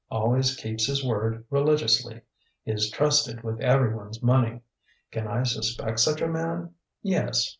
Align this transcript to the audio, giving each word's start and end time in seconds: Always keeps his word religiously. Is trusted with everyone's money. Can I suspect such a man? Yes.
Always 0.09 0.55
keeps 0.55 0.87
his 0.87 1.05
word 1.05 1.45
religiously. 1.51 2.21
Is 2.65 2.89
trusted 2.89 3.43
with 3.43 3.61
everyone's 3.61 4.23
money. 4.23 4.63
Can 5.11 5.27
I 5.27 5.43
suspect 5.43 5.99
such 5.99 6.21
a 6.21 6.27
man? 6.27 6.73
Yes. 7.03 7.47